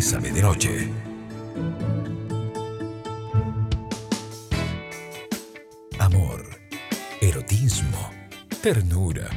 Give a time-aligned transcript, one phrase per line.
[0.00, 0.88] Bésame de Noche.
[5.98, 6.42] Amor,
[7.20, 8.10] erotismo,
[8.62, 9.28] ternura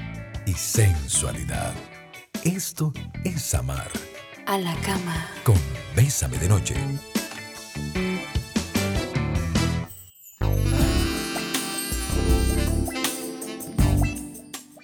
[0.45, 1.73] y sensualidad.
[2.45, 2.93] Esto
[3.25, 3.91] es amar.
[4.45, 5.27] A la cama.
[5.43, 5.57] Con
[5.97, 6.75] Bésame de Noche.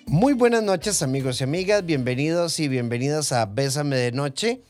[0.07, 4.61] Muy buenas noches amigos y amigas, bienvenidos y bienvenidas a Bésame de Noche.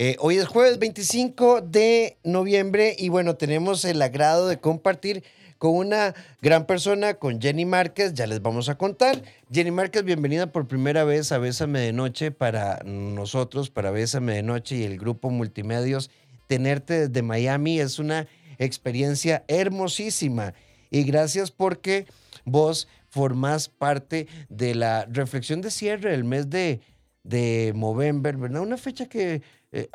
[0.00, 5.24] Eh, hoy es jueves 25 de noviembre y bueno, tenemos el agrado de compartir
[5.58, 9.20] con una gran persona, con Jenny Márquez, ya les vamos a contar.
[9.50, 14.44] Jenny Márquez, bienvenida por primera vez a Bésame de Noche para nosotros, para Bésame de
[14.44, 16.12] Noche y el grupo Multimedios.
[16.46, 20.54] Tenerte desde Miami es una experiencia hermosísima
[20.92, 22.06] y gracias porque
[22.44, 26.82] vos formás parte de la reflexión de cierre del mes de,
[27.24, 28.62] de Movember, ¿verdad?
[28.62, 29.88] Una fecha que eh,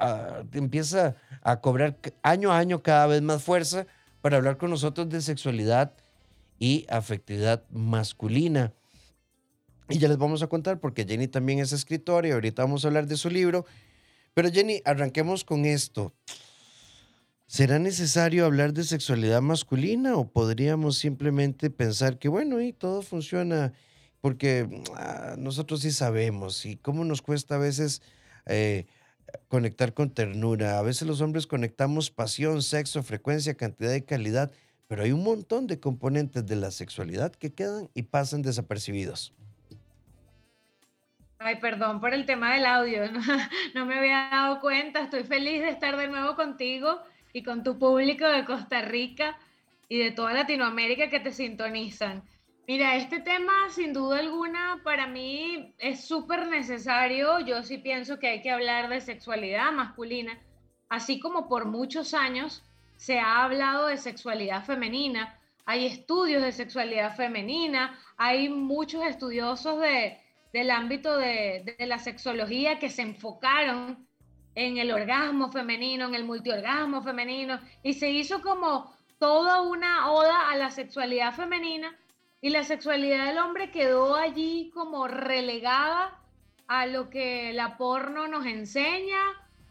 [0.54, 3.88] empieza a cobrar año a año cada vez más fuerza
[4.22, 5.94] para hablar con nosotros de sexualidad
[6.60, 8.74] y afectividad masculina.
[9.90, 12.88] Y ya les vamos a contar porque Jenny también es escritora y ahorita vamos a
[12.88, 13.66] hablar de su libro.
[14.34, 16.14] Pero Jenny, arranquemos con esto.
[17.48, 23.74] ¿Será necesario hablar de sexualidad masculina o podríamos simplemente pensar que, bueno, y todo funciona
[24.22, 28.02] porque ah, nosotros sí sabemos y cómo nos cuesta a veces
[28.46, 28.86] eh,
[29.48, 30.80] conectar con ternura.
[30.80, 34.52] A veces los hombres conectamos pasión, sexo, frecuencia, cantidad y calidad,
[34.88, 39.34] pero hay un montón de componentes de la sexualidad que quedan y pasan desapercibidos.
[41.40, 43.02] Ay, perdón por el tema del audio,
[43.76, 47.02] no, me había dado cuenta, estoy feliz de estar de nuevo contigo
[47.34, 49.38] y con tu público de Costa Rica
[49.90, 52.24] y de toda Latinoamérica que te sintonizan.
[52.66, 57.42] Mira, este tema sin duda alguna para mí es súper necesario.
[57.42, 60.40] Yo sí pienso que hay que hablar de sexualidad masculina,
[60.88, 62.64] así como por muchos años
[62.96, 65.38] se ha hablado de sexualidad femenina.
[65.66, 70.22] Hay estudios de sexualidad femenina, hay muchos estudiosos de,
[70.54, 74.08] del ámbito de, de la sexología que se enfocaron
[74.56, 80.50] en el orgasmo femenino, en el multiorgasmo femenino, y se hizo como toda una oda
[80.50, 81.94] a la sexualidad femenina
[82.44, 86.20] y la sexualidad del hombre quedó allí como relegada
[86.68, 89.22] a lo que la porno nos enseña,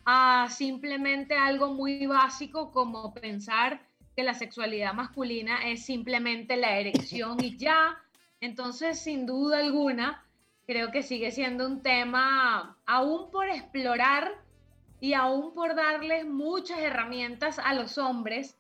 [0.07, 3.83] a simplemente algo muy básico como pensar
[4.17, 7.99] que la sexualidad masculina es simplemente la erección y ya.
[8.41, 10.25] Entonces, sin duda alguna,
[10.67, 14.33] creo que sigue siendo un tema aún por explorar
[14.99, 18.57] y aún por darles muchas herramientas a los hombres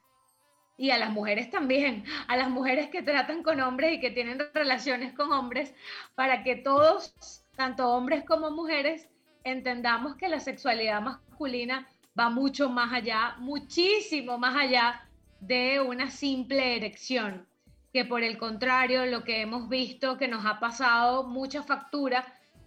[0.76, 4.38] y a las mujeres también, a las mujeres que tratan con hombres y que tienen
[4.54, 5.74] relaciones con hombres,
[6.14, 7.14] para que todos,
[7.56, 9.08] tanto hombres como mujeres,
[9.44, 11.88] entendamos que la sexualidad masculina
[12.18, 15.08] va mucho más allá, muchísimo más allá
[15.40, 17.46] de una simple erección,
[17.92, 22.24] que por el contrario, lo que hemos visto que nos ha pasado mucha factura,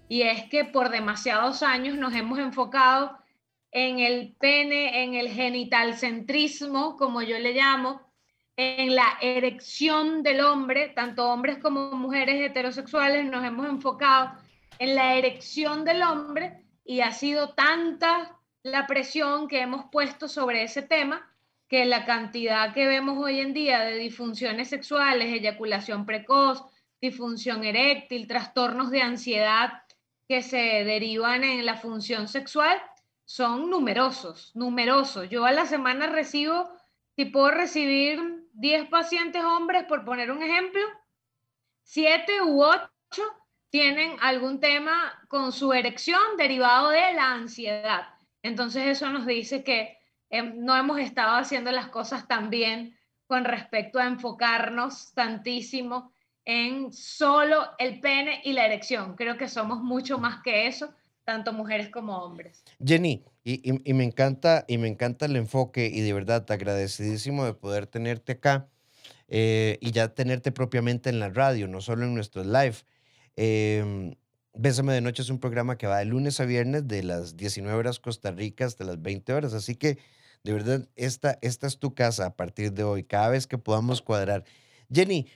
[0.08, 3.18] y es que por demasiados años nos hemos enfocado
[3.78, 8.02] en el pene, en el genitalcentrismo, como yo le llamo,
[8.56, 14.32] en la erección del hombre, tanto hombres como mujeres heterosexuales, nos hemos enfocado
[14.80, 20.64] en la erección del hombre y ha sido tanta la presión que hemos puesto sobre
[20.64, 21.30] ese tema
[21.68, 26.64] que la cantidad que vemos hoy en día de disfunciones sexuales, eyaculación precoz,
[27.02, 29.84] disfunción eréctil, trastornos de ansiedad
[30.30, 32.82] que se derivan en la función sexual,
[33.26, 35.30] son numerosos, numerosos.
[35.30, 36.70] Yo a la semana recibo,
[37.16, 40.82] si puedo recibir 10 pacientes hombres, por poner un ejemplo,
[41.84, 42.88] 7 u 8
[43.70, 48.08] tienen algún tema con su erección derivado de la ansiedad.
[48.42, 49.98] Entonces eso nos dice que
[50.30, 52.98] em, no hemos estado haciendo las cosas tan bien
[53.28, 56.14] con respecto a enfocarnos tantísimo
[56.46, 59.16] en solo el pene y la erección.
[59.16, 60.94] Creo que somos mucho más que eso
[61.26, 62.64] tanto mujeres como hombres.
[62.84, 67.88] Jenny, y, me encanta, y me encanta el enfoque y de verdad agradecidísimo de poder
[67.88, 68.70] tenerte acá
[69.28, 72.76] eh, y ya tenerte propiamente en la radio, no solo en nuestros live.
[73.36, 74.16] Eh,
[74.58, 77.78] Bésame de Noche es un programa que va de lunes a viernes de las 19
[77.78, 79.98] horas Costa Rica hasta las 20 horas, así que
[80.44, 84.02] de verdad esta, esta es tu casa a partir de hoy, cada vez que podamos
[84.02, 84.46] cuadrar.
[84.92, 85.28] Jenny,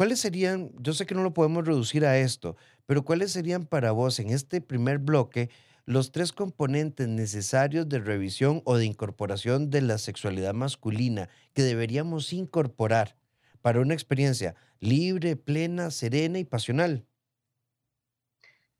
[0.00, 2.56] ¿cuáles serían, yo sé que no lo podemos reducir a esto,
[2.86, 5.50] pero ¿cuáles serían para vos en este primer bloque
[5.84, 12.32] los tres componentes necesarios de revisión o de incorporación de la sexualidad masculina que deberíamos
[12.32, 13.14] incorporar
[13.60, 17.04] para una experiencia libre, plena, serena y pasional?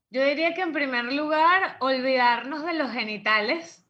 [0.09, 3.85] Yo diría que en primer lugar, olvidarnos de los genitales,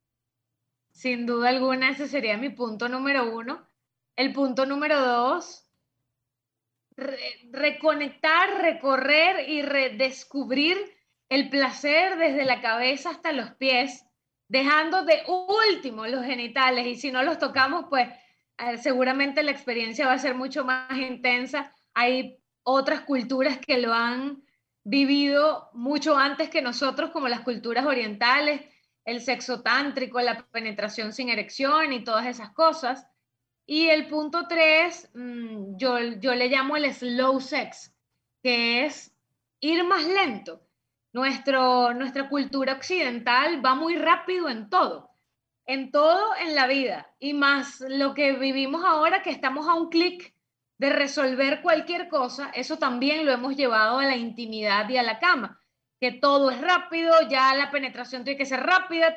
[0.91, 3.65] Sin duda alguna, ese sería mi punto número uno.
[4.17, 5.70] El punto número dos,
[7.51, 10.77] reconectar, recorrer y redescubrir
[11.29, 14.05] el placer desde la cabeza hasta los pies,
[14.49, 15.23] dejando de
[15.69, 18.09] último los genitales y si no los tocamos, pues
[18.59, 21.73] eh, seguramente la experiencia va a ser mucho más intensa.
[21.95, 24.43] Hay otras culturas que lo han
[24.85, 28.63] vivido mucho antes que nosotros, como las culturas orientales,
[29.05, 33.07] el sexo tántrico, la penetración sin erección y todas esas cosas.
[33.73, 37.95] Y el punto tres, mm, yo, yo le llamo el slow sex,
[38.43, 39.15] que es
[39.61, 40.61] ir más lento.
[41.13, 45.13] Nuestro, nuestra cultura occidental va muy rápido en todo,
[45.67, 49.89] en todo en la vida, y más lo que vivimos ahora, que estamos a un
[49.89, 50.35] clic
[50.79, 55.21] de resolver cualquier cosa, eso también lo hemos llevado a la intimidad y a la
[55.21, 55.61] cama,
[56.01, 59.15] que todo es rápido, ya la penetración tiene que ser rápida,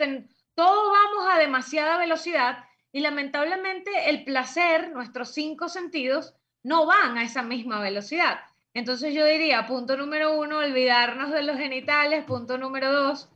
[0.53, 7.23] todo vamos a demasiada velocidad y lamentablemente el placer, nuestros cinco sentidos, no van a
[7.23, 8.39] esa misma velocidad.
[8.75, 12.23] Entonces yo diría, punto número uno, olvidarnos de los genitales.
[12.23, 13.29] Punto número dos,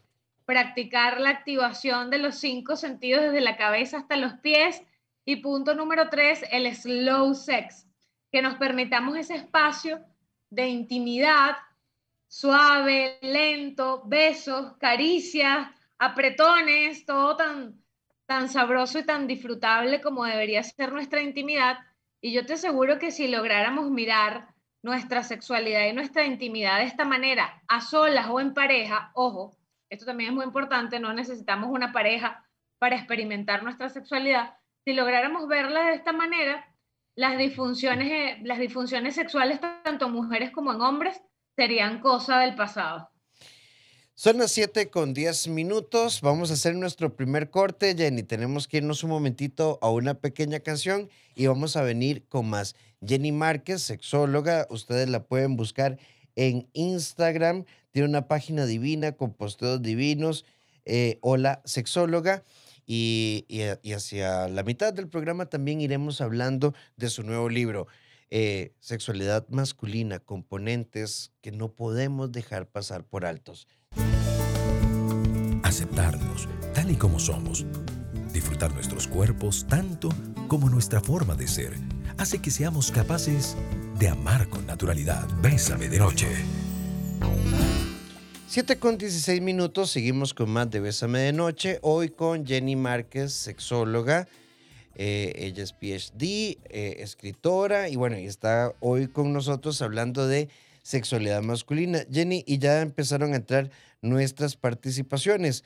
[0.45, 4.83] practicar la activación de los cinco sentidos desde la cabeza hasta los pies.
[5.25, 7.87] Y punto número tres, el slow sex,
[8.31, 9.99] que nos permitamos ese espacio
[10.51, 11.57] de intimidad
[12.27, 15.67] suave, lento, besos, caricias,
[15.97, 17.81] apretones, todo tan
[18.27, 21.79] tan sabroso y tan disfrutable como debería ser nuestra intimidad.
[22.21, 24.53] Y yo te aseguro que si lográramos mirar
[24.83, 29.57] nuestra sexualidad y nuestra intimidad de esta manera, a solas o en pareja, ojo,
[29.89, 32.45] esto también es muy importante, no necesitamos una pareja
[32.79, 34.55] para experimentar nuestra sexualidad.
[34.85, 36.65] Si lográramos verla de esta manera,
[37.15, 41.21] las disfunciones, eh, las disfunciones sexuales, tanto en mujeres como en hombres,
[41.55, 43.09] serían cosa del pasado.
[44.19, 46.21] Son las 7 con 10 minutos.
[46.21, 48.23] Vamos a hacer nuestro primer corte, Jenny.
[48.23, 52.75] Tenemos que irnos un momentito a una pequeña canción y vamos a venir con más.
[53.05, 54.65] Jenny Márquez, sexóloga.
[54.71, 55.99] Ustedes la pueden buscar
[56.35, 57.65] en Instagram.
[57.91, 60.45] Tiene una página divina con posteos divinos.
[60.85, 62.41] Eh, hola, sexóloga.
[62.87, 67.85] Y, y, hacia la mitad del programa también iremos hablando de su nuevo libro.
[68.31, 73.67] Eh, sexualidad masculina, componentes que no podemos dejar pasar por altos
[75.77, 77.63] aceptarnos tal y como somos,
[78.33, 80.09] disfrutar nuestros cuerpos tanto
[80.47, 81.73] como nuestra forma de ser,
[82.17, 83.55] hace que seamos capaces
[83.99, 85.27] de amar con naturalidad.
[85.39, 86.27] Bésame de noche.
[88.47, 93.31] 7 con 16 minutos, seguimos con más de Bésame de Noche, hoy con Jenny Márquez,
[93.33, 94.27] sexóloga.
[94.95, 100.49] Eh, ella es PhD, eh, escritora, y bueno, está hoy con nosotros hablando de
[100.81, 101.99] sexualidad masculina.
[102.11, 103.69] Jenny, y ya empezaron a entrar
[104.01, 105.63] nuestras participaciones.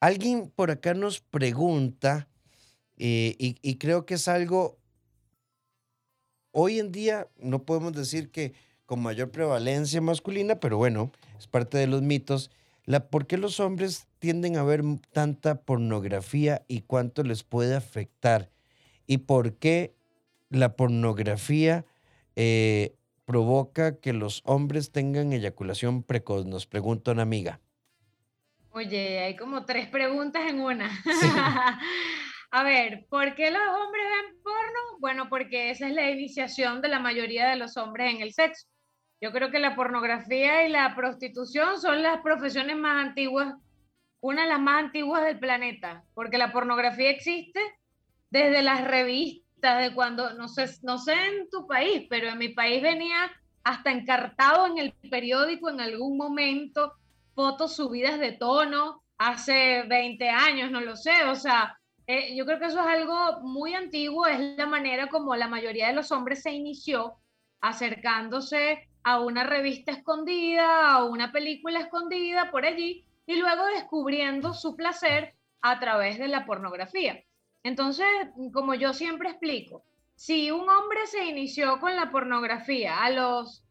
[0.00, 2.28] Alguien por acá nos pregunta,
[2.96, 4.78] eh, y, creo que es algo,
[6.50, 8.52] hoy en día no podemos decir que
[8.86, 12.50] con mayor prevalencia masculina, pero bueno, es parte de los mitos.
[12.84, 14.82] La, ¿Por qué los hombres tienden a ver
[15.12, 18.50] tanta pornografía y cuánto les puede afectar?
[19.06, 19.94] ¿Y por qué
[20.50, 21.86] la pornografía
[22.36, 26.46] eh, provoca que los hombres tengan eyaculación precoz?
[26.46, 27.60] Nos pregunta una amiga.
[28.70, 30.90] Oye, hay como tres preguntas en una.
[32.50, 34.98] A ver, ¿por qué los hombres ven porno?
[34.98, 38.66] Bueno, porque esa es la iniciación de la mayoría de los hombres en el sexo.
[39.22, 43.54] Yo creo que la pornografía y la prostitución son las profesiones más antiguas,
[44.20, 47.60] una de las más antiguas del planeta, porque la pornografía existe
[48.30, 52.48] desde las revistas, de cuando, no sé, no sé en tu país, pero en mi
[52.48, 53.30] país venía
[53.64, 56.94] hasta encartado en el periódico en algún momento
[57.34, 62.58] fotos subidas de tono hace 20 años, no lo sé, o sea, eh, yo creo
[62.58, 66.42] que eso es algo muy antiguo, es la manera como la mayoría de los hombres
[66.42, 67.14] se inició
[67.60, 74.74] acercándose a una revista escondida, a una película escondida por allí y luego descubriendo su
[74.74, 77.22] placer a través de la pornografía.
[77.62, 78.06] Entonces,
[78.52, 83.64] como yo siempre explico, si un hombre se inició con la pornografía a los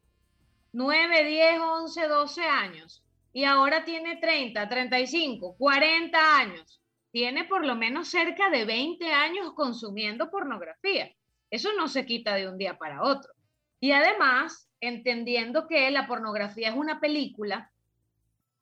[0.73, 6.81] 9, 10, 11, 12 años y ahora tiene 30, 35, 40 años,
[7.11, 11.11] tiene por lo menos cerca de 20 años consumiendo pornografía.
[11.49, 13.33] Eso no se quita de un día para otro.
[13.81, 17.71] Y además, entendiendo que la pornografía es una película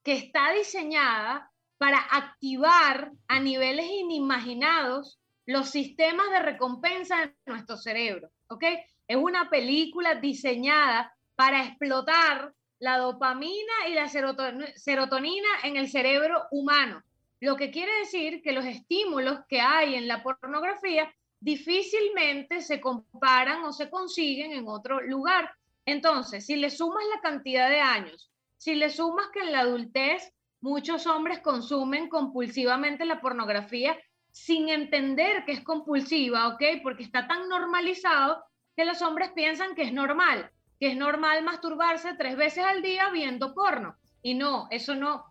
[0.03, 1.48] que está diseñada
[1.79, 8.63] para activar a niveles inimaginados los sistemas de recompensa de nuestro cerebro, ¿ok?
[9.07, 17.01] Es una película diseñada para explotar la dopamina y la serotonina en el cerebro humano.
[17.41, 21.09] lo que quiere decir que los estímulos que hay en la pornografía
[21.39, 25.49] difícilmente se comparan o se consiguen en otro lugar.
[25.85, 30.33] Entonces, si le sumas la cantidad de años, si le sumas que en la adultez
[30.61, 33.97] muchos hombres consumen compulsivamente la pornografía
[34.31, 36.61] sin entender que es compulsiva, ¿ok?
[36.83, 38.43] Porque está tan normalizado
[38.75, 43.09] que los hombres piensan que es normal, que es normal masturbarse tres veces al día
[43.09, 43.97] viendo porno.
[44.21, 45.25] Y no, eso no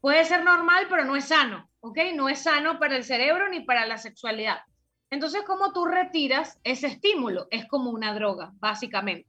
[0.00, 1.98] puede ser normal, pero no es sano, ¿ok?
[2.14, 4.58] No es sano para el cerebro ni para la sexualidad.
[5.10, 7.46] Entonces, ¿cómo tú retiras ese estímulo?
[7.50, 9.28] Es como una droga, básicamente.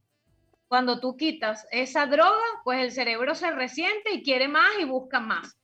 [0.67, 5.19] Cuando tú quitas esa droga, pues el cerebro se resiente y quiere más y busca
[5.19, 5.57] más.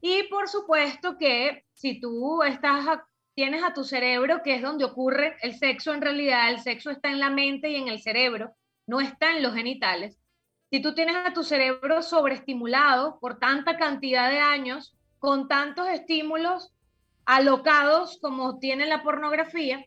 [0.00, 2.86] Y por supuesto que si tú estás
[3.34, 7.10] tienes a tu cerebro, que es donde ocurre el sexo en realidad, el sexo está
[7.10, 8.54] en la mente y en el cerebro,
[8.86, 10.18] no está en los genitales.
[10.70, 16.72] Si tú tienes a tu cerebro sobreestimulado por tanta cantidad de años, con tantos estímulos
[17.24, 19.84] alocados como tiene la pornografía,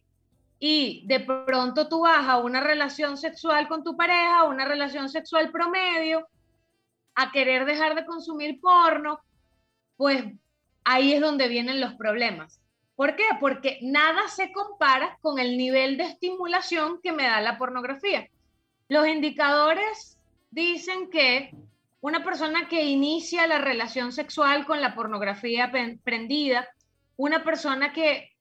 [0.60, 5.52] y de pronto tú vas a una relación sexual con tu pareja, una relación sexual
[5.52, 6.28] promedio,
[7.16, 9.20] a querer dejar de consumir porno,
[9.98, 10.24] pues
[10.84, 12.60] ahí es donde vienen los problemas.
[12.96, 13.26] ¿Por qué?
[13.40, 18.30] Porque nada se compara con el nivel de estimulación que me da la pornografía.
[18.88, 20.18] Los indicadores
[20.52, 21.54] dicen que
[22.00, 25.72] una persona que inicia la relación sexual con la pornografía
[26.04, 26.68] prendida,
[27.18, 28.35] una persona que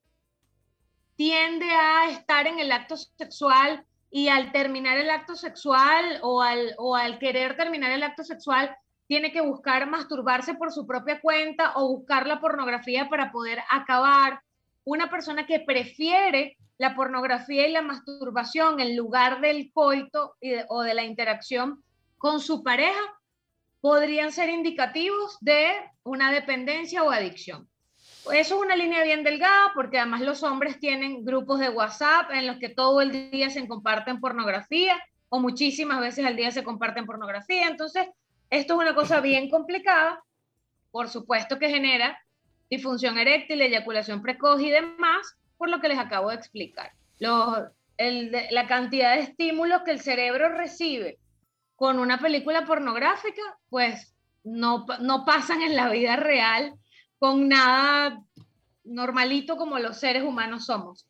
[1.16, 6.74] tiende a estar en el acto sexual y al terminar el acto sexual o al,
[6.78, 11.72] o al querer terminar el acto sexual, tiene que buscar masturbarse por su propia cuenta
[11.76, 14.40] o buscar la pornografía para poder acabar.
[14.84, 20.36] Una persona que prefiere la pornografía y la masturbación en lugar del coito
[20.68, 21.82] o de la interacción
[22.18, 23.00] con su pareja
[23.80, 25.72] podrían ser indicativos de
[26.04, 27.68] una dependencia o adicción.
[28.32, 32.46] Eso es una línea bien delgada porque además los hombres tienen grupos de WhatsApp en
[32.46, 34.96] los que todo el día se comparten pornografía
[35.28, 37.68] o muchísimas veces al día se comparten pornografía.
[37.68, 38.06] Entonces,
[38.50, 40.22] esto es una cosa bien complicada,
[40.90, 42.18] por supuesto que genera
[42.70, 46.92] disfunción eréctil, eyaculación precoz y demás, por lo que les acabo de explicar.
[47.18, 51.18] la cantidad de estímulos que el cerebro recibe
[51.76, 54.14] con una película pornográfica, pues
[54.44, 56.74] no, no pasan en la vida real
[57.24, 58.22] con nada
[58.84, 61.08] normalito como los seres humanos somos.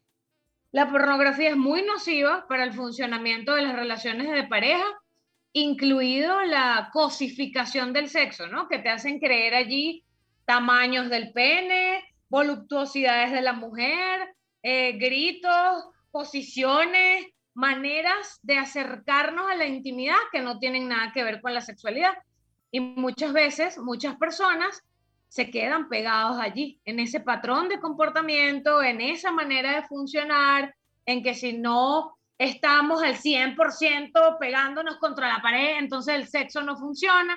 [0.70, 4.84] La pornografía es muy nociva para el funcionamiento de las relaciones de pareja
[5.54, 8.68] incluido la cosificación del sexo, ¿no?
[8.68, 10.04] Que te hacen creer allí
[10.44, 19.66] tamaños del pene, voluptuosidades de la mujer, eh, gritos, posiciones, maneras de acercarnos a la
[19.66, 22.14] intimidad que no tienen nada que ver con la sexualidad.
[22.70, 24.80] Y muchas veces, muchas personas
[25.34, 30.72] se quedan pegados allí, en ese patrón de comportamiento, en esa manera de funcionar,
[31.06, 36.76] en que si no estamos al 100% pegándonos contra la pared, entonces el sexo no
[36.76, 37.36] funciona.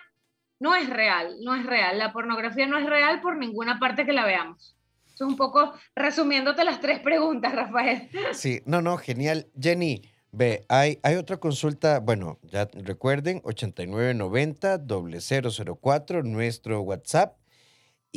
[0.60, 1.98] No es real, no es real.
[1.98, 4.77] La pornografía no es real por ninguna parte que la veamos.
[5.08, 8.12] Eso es un poco resumiéndote las tres preguntas, Rafael.
[8.34, 9.48] Sí, no, no, genial.
[9.60, 17.37] Jenny, ve, hay, hay otra consulta, bueno, ya recuerden, 8990-004, nuestro WhatsApp.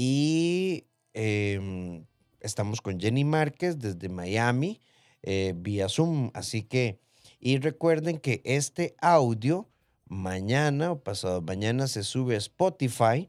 [0.03, 2.07] Y em,
[2.41, 4.81] estamos con Jenny Márquez desde Miami
[5.23, 6.31] eh, vía Zoom.
[6.33, 6.99] Así que,
[7.39, 9.69] y recuerden que este audio
[10.07, 13.29] mañana o pasado mañana se sube a Spotify,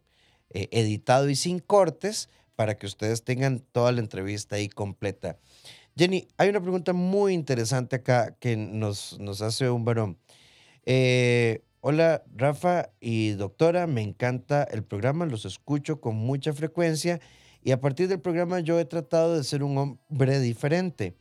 [0.50, 5.40] eh, editado y sin cortes, para que ustedes tengan toda la entrevista ahí completa.
[5.98, 10.18] Jenny, hay una pregunta muy interesante acá que nos, nos hace un varón.
[10.86, 17.20] Eh, hola, Rafa y doctora, me encanta el programa, los escucho con mucha frecuencia
[17.62, 21.16] y a partir del programa yo he tratado de ser un hombre diferente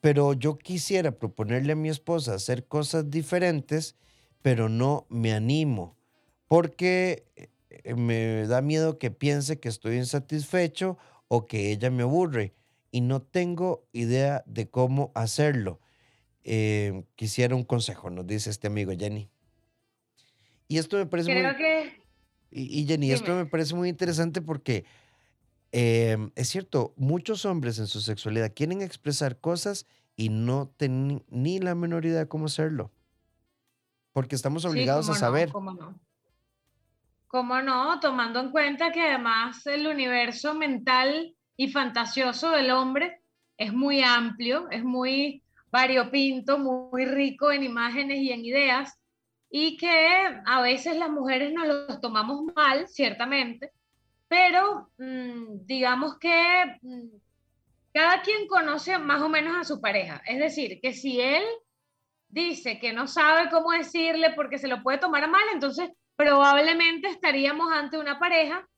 [0.00, 3.96] pero yo quisiera proponerle a mi esposa hacer cosas diferentes,
[4.42, 5.96] pero no me animo,
[6.46, 12.54] porque eh, me da miedo que piense que estoy insatisfecho o que ella me aburre
[12.90, 15.80] y no tengo idea de cómo hacerlo.
[16.44, 19.28] Eh, quisiera un consejo, nos dice este amigo Jenny.
[20.68, 22.02] Y esto me parece Creo que...
[22.50, 24.84] Y, Jenny, esto me parece muy interesante porque
[25.70, 31.58] Em, es cierto, muchos hombres en su sexualidad quieren expresar cosas y no tienen ni
[31.58, 32.90] la menor idea de cómo hacerlo.
[34.12, 35.50] Porque estamos obligados a saber.
[35.50, 36.00] ¿Cómo no?
[37.26, 38.00] ¿Cómo no?
[38.00, 43.20] Tomando en cuenta que además el universo mental y fantasioso del hombre
[43.58, 48.98] es muy amplio, es muy variopinto, muy rico en imágenes y en ideas,
[49.50, 53.72] y que a veces las mujeres nos lo tomamos mal, ciertamente,
[54.28, 57.08] pero mm, digamos que mm,
[57.92, 60.22] cada quien conoce más o menos a su pareja.
[60.26, 61.42] Es decir, que si él
[62.28, 67.72] dice que no sabe cómo decirle porque se lo puede tomar mal, entonces probablemente estaríamos
[67.72, 68.68] ante una pareja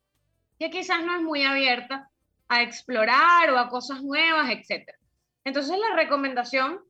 [0.58, 2.08] que quizás no es muy abierta
[2.48, 4.90] a explorar o a cosas nuevas, etc.
[5.44, 6.80] Entonces la recomendación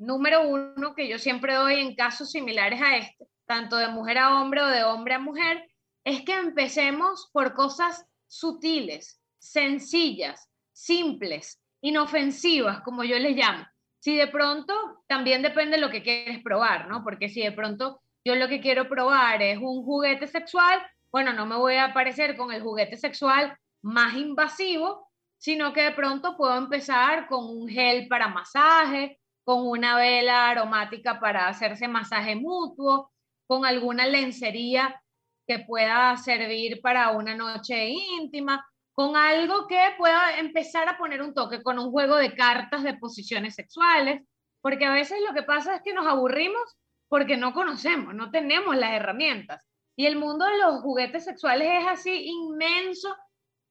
[0.00, 4.40] número uno que yo siempre doy en casos similares a este, tanto de mujer a
[4.40, 5.70] hombre o de hombre a mujer,
[6.04, 13.66] es que empecemos por cosas sutiles, sencillas, simples, inofensivas, como yo les llamo.
[13.98, 14.74] Si de pronto,
[15.06, 17.04] también depende de lo que quieres probar, ¿no?
[17.04, 20.80] Porque si de pronto yo lo que quiero probar es un juguete sexual,
[21.12, 25.92] bueno, no me voy a aparecer con el juguete sexual más invasivo, sino que de
[25.92, 32.36] pronto puedo empezar con un gel para masaje, con una vela aromática para hacerse masaje
[32.36, 33.12] mutuo,
[33.46, 35.02] con alguna lencería
[35.46, 41.34] que pueda servir para una noche íntima, con algo que pueda empezar a poner un
[41.34, 44.22] toque, con un juego de cartas de posiciones sexuales,
[44.60, 46.76] porque a veces lo que pasa es que nos aburrimos
[47.08, 49.66] porque no conocemos, no tenemos las herramientas.
[49.96, 53.16] Y el mundo de los juguetes sexuales es así inmenso,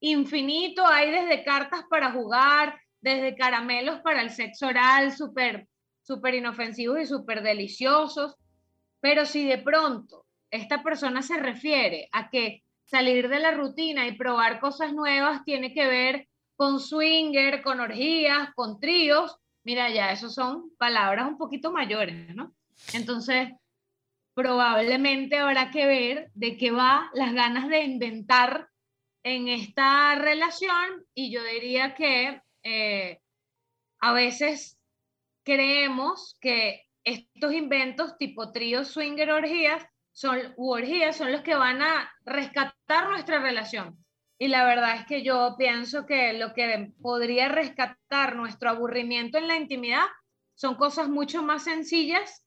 [0.02, 5.68] infinito, hay desde cartas para jugar, desde caramelos para el sexo oral, súper
[6.10, 8.36] súper inofensivos y súper deliciosos,
[9.00, 14.18] pero si de pronto esta persona se refiere a que salir de la rutina y
[14.18, 20.30] probar cosas nuevas tiene que ver con swinger, con orgías, con tríos, mira, ya eso
[20.30, 22.56] son palabras un poquito mayores, ¿no?
[22.94, 23.50] Entonces,
[24.34, 28.68] probablemente habrá que ver de qué va las ganas de inventar
[29.22, 33.22] en esta relación y yo diría que eh,
[34.00, 34.78] a veces
[35.44, 41.82] creemos que estos inventos tipo trío, swinger, orgías, son, u orgías son los que van
[41.82, 44.04] a rescatar nuestra relación.
[44.38, 49.48] Y la verdad es que yo pienso que lo que podría rescatar nuestro aburrimiento en
[49.48, 50.06] la intimidad
[50.56, 52.46] son cosas mucho más sencillas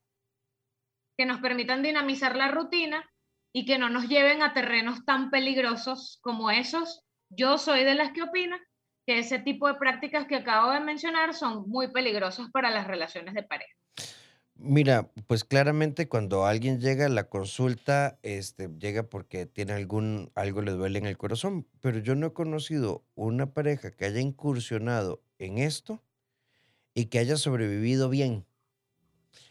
[1.16, 3.11] que nos permitan dinamizar la rutina
[3.53, 7.05] y que no nos lleven a terrenos tan peligrosos como esos.
[7.29, 8.61] Yo soy de las que opinan
[9.06, 13.34] que ese tipo de prácticas que acabo de mencionar son muy peligrosas para las relaciones
[13.34, 13.74] de pareja.
[14.54, 20.62] Mira, pues claramente cuando alguien llega a la consulta, este, llega porque tiene algún, algo
[20.62, 25.20] le duele en el corazón, pero yo no he conocido una pareja que haya incursionado
[25.38, 26.00] en esto
[26.94, 28.46] y que haya sobrevivido bien.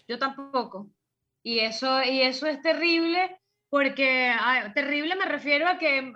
[0.07, 0.89] Yo tampoco.
[1.43, 3.37] Y eso, y eso es terrible
[3.69, 4.33] porque,
[4.75, 6.13] terrible me refiero a que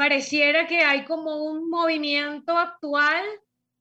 [0.00, 3.22] pareciera que hay como un movimiento actual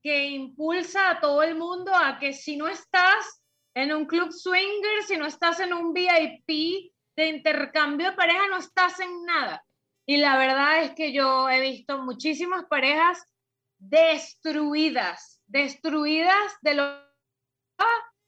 [0.04, 3.42] que impulsa a todo el mundo a que si no estás
[3.74, 8.58] en un club swinger, si no estás en un VIP de intercambio de pareja, no
[8.58, 9.64] estás en nada.
[10.06, 13.26] Y la verdad es que yo he visto muchísimas parejas
[13.78, 16.84] destruidas, destruidas de lo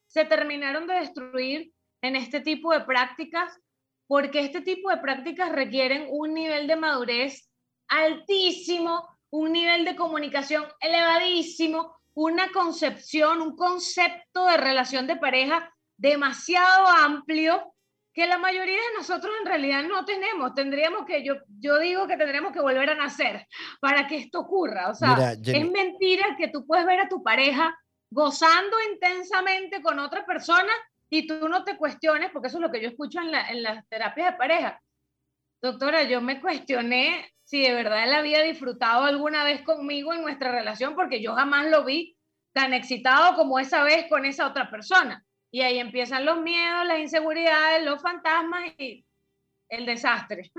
[0.08, 3.60] se terminaron de destruir en este tipo de prácticas,
[4.08, 7.51] porque este tipo de prácticas requieren un nivel de madurez
[7.92, 16.88] altísimo, un nivel de comunicación elevadísimo, una concepción, un concepto de relación de pareja demasiado
[16.88, 17.74] amplio
[18.14, 20.54] que la mayoría de nosotros en realidad no tenemos.
[20.54, 23.48] Tendríamos que, yo, yo digo que tendríamos que volver a nacer
[23.80, 24.90] para que esto ocurra.
[24.90, 27.78] O sea, es mentira que tú puedes ver a tu pareja
[28.10, 30.72] gozando intensamente con otra persona
[31.10, 33.64] y tú no te cuestiones, porque eso es lo que yo escucho en, la, en
[33.64, 34.82] las terapias de pareja.
[35.62, 40.52] Doctora, yo me cuestioné si de verdad él había disfrutado alguna vez conmigo en nuestra
[40.52, 42.18] relación, porque yo jamás lo vi
[42.54, 45.26] tan excitado como esa vez con esa otra persona.
[45.52, 49.06] Y ahí empiezan los miedos, las inseguridades, los fantasmas y
[49.70, 50.52] el desastre.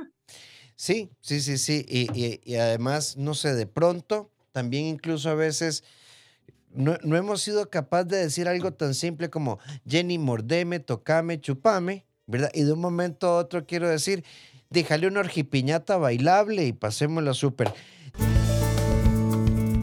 [0.75, 1.85] Sí, sí, sí, sí.
[1.88, 5.85] Y, además, no sé, de pronto, también incluso a veces...
[6.71, 12.07] No, no, hemos sido capaces de decir algo tan simple como Jenny, mordeme, tocame, chupame,
[12.27, 12.51] ¿verdad?
[12.55, 14.25] Y de un momento a otro quiero decir,
[14.73, 17.73] déjale una orgipiñata bailable y pasémosla súper.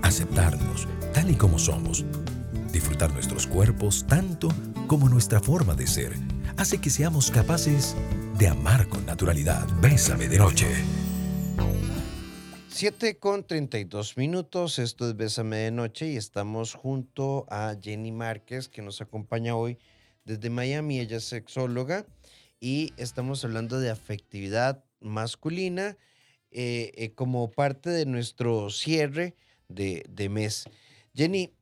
[0.01, 2.05] Aceptarnos tal y como somos.
[2.71, 4.49] Disfrutar nuestros cuerpos tanto
[4.87, 6.13] como nuestra forma de ser
[6.57, 7.95] hace que seamos capaces
[8.37, 9.65] de amar con naturalidad.
[9.81, 10.67] Bésame de noche.
[12.67, 18.69] 7 con 32 minutos, esto es Bésame de Noche y estamos junto a Jenny Márquez
[18.69, 19.77] que nos acompaña hoy
[20.23, 20.99] desde Miami.
[20.99, 22.05] Ella es sexóloga
[22.59, 25.97] y estamos hablando de afectividad masculina
[26.51, 29.35] eh, eh, como parte de nuestro cierre
[29.67, 30.65] de, mes.
[31.13, 31.53] Jenny.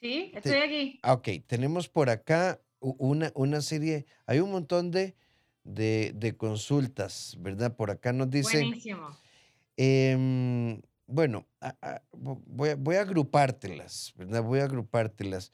[0.00, 1.00] Sí, estoy aquí.
[1.02, 5.14] Ah, ok, tenemos por acá una, una serie, hay un montón de,
[5.62, 7.74] de, consultas, ¿verdad?
[7.74, 8.62] Por acá nos dicen...
[8.62, 9.16] Buenísimo.
[9.76, 11.46] Em, bueno,
[12.12, 14.42] voy, a, voy a agrupártelas, ¿verdad?
[14.42, 15.52] Voy a agrupártelas.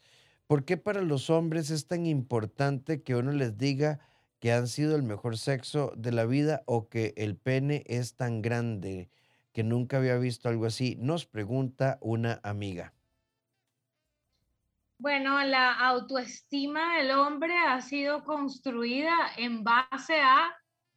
[0.51, 4.01] ¿Por qué para los hombres es tan importante que uno les diga
[4.41, 8.43] que han sido el mejor sexo de la vida o que el pene es tan
[8.43, 9.11] grande
[9.53, 10.97] que nunca había visto algo así?
[10.99, 12.93] Nos pregunta una amiga.
[14.99, 20.53] Bueno, la autoestima del hombre ha sido construida en base a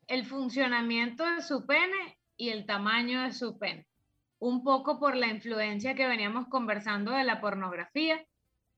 [0.08, 3.86] el funcionamiento de su pene y el tamaño de su pene.
[4.40, 8.20] Un poco por la influencia que veníamos conversando de la pornografía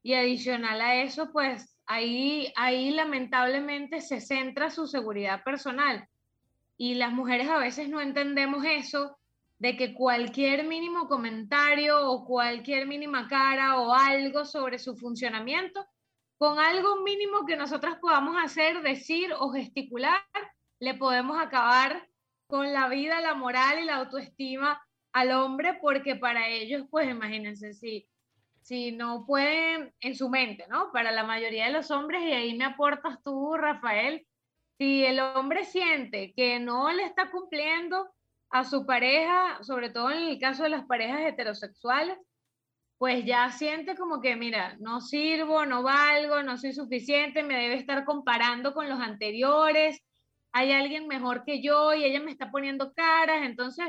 [0.05, 6.07] y adicional a eso, pues ahí, ahí lamentablemente se centra su seguridad personal.
[6.77, 9.17] Y las mujeres a veces no entendemos eso,
[9.57, 15.83] de que cualquier mínimo comentario o cualquier mínima cara o algo sobre su funcionamiento,
[16.37, 20.21] con algo mínimo que nosotras podamos hacer, decir o gesticular,
[20.79, 22.07] le podemos acabar
[22.45, 24.79] con la vida, la moral y la autoestima
[25.13, 28.07] al hombre, porque para ellos, pues imagínense, si
[28.65, 30.91] si no pueden en su mente, ¿no?
[30.91, 34.25] Para la mayoría de los hombres, y ahí me aportas tú, Rafael,
[34.79, 38.09] si el hombre siente que no le está cumpliendo
[38.49, 42.17] a su pareja, sobre todo en el caso de las parejas heterosexuales,
[42.97, 47.75] pues ya siente como que, mira, no sirvo, no valgo, no soy suficiente, me debe
[47.75, 50.01] estar comparando con los anteriores,
[50.53, 53.85] hay alguien mejor que yo y ella me está poniendo caras, entonces,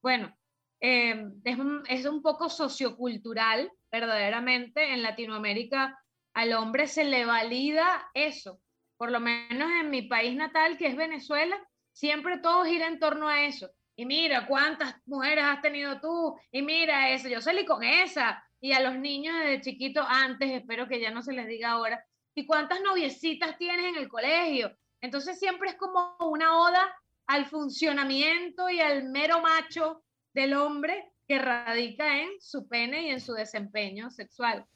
[0.00, 0.34] bueno,
[0.80, 1.58] eh, es,
[1.88, 5.96] es un poco sociocultural verdaderamente en Latinoamérica
[6.34, 8.60] al hombre se le valida eso.
[8.96, 11.56] Por lo menos en mi país natal, que es Venezuela,
[11.92, 13.70] siempre todo gira en torno a eso.
[13.94, 16.36] Y mira, cuántas mujeres has tenido tú.
[16.50, 18.44] Y mira eso, yo salí con esa.
[18.60, 22.04] Y a los niños desde chiquito antes, espero que ya no se les diga ahora.
[22.34, 24.76] ¿Y cuántas noviecitas tienes en el colegio?
[25.00, 26.92] Entonces siempre es como una oda
[27.28, 30.02] al funcionamiento y al mero macho
[30.32, 34.66] del hombre que radica en su pene y en su desempeño sexual.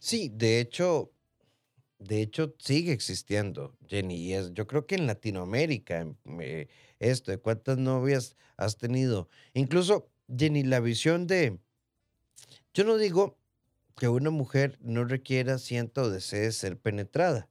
[0.00, 1.12] Sí, de hecho,
[1.98, 6.06] de hecho sigue existiendo, Jenny, y yo creo que en Latinoamérica,
[6.98, 11.58] esto de cuántas novias has tenido, incluso, Jenny, la visión de,
[12.72, 13.38] yo no digo
[13.96, 17.50] que una mujer no requiera, siento o desee ser penetrada,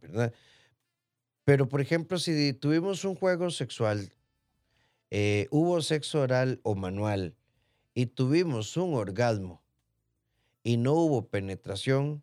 [0.00, 0.34] ¿verdad?
[1.44, 4.12] Pero, por ejemplo, si tuvimos un juego sexual,
[5.10, 7.37] eh, hubo sexo oral o manual,
[7.98, 9.60] y tuvimos un orgasmo
[10.62, 12.22] y no hubo penetración,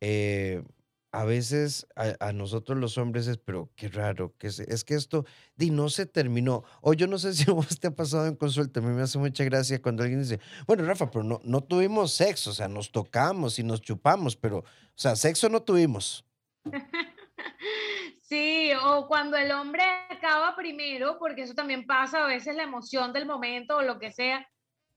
[0.00, 0.62] eh,
[1.10, 5.24] a veces a, nosotros los hombres es, pero qué raro, que es, es, que esto
[5.58, 6.62] y no se terminó.
[6.80, 9.18] O yo no sé si vos te ha pasado en consulta, a mí me hace
[9.18, 12.92] mucha gracia cuando alguien dice, bueno, Rafa, pero no, no tuvimos sexo, o sea, nos
[12.92, 16.24] tocamos y nos chupamos, pero, o sea, sexo no tuvimos.
[18.20, 23.12] Sí, o cuando el hombre acaba primero, porque eso también pasa, a veces la emoción
[23.12, 24.48] del momento o lo que sea,